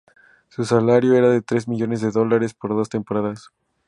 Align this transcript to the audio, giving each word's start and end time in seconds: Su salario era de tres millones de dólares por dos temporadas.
Su 0.47 0.65
salario 0.65 1.13
era 1.13 1.29
de 1.29 1.43
tres 1.43 1.67
millones 1.67 2.01
de 2.01 2.09
dólares 2.09 2.55
por 2.55 2.71
dos 2.71 2.89
temporadas. 2.89 3.51